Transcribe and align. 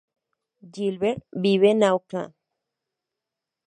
Gilbert 0.63 1.27
vive 1.31 1.69
en 1.69 1.83
Auckland. 1.83 2.33